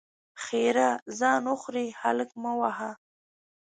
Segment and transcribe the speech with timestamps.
[0.43, 2.91] ښېرا: ځان وخورې؛ هلک مه وهه!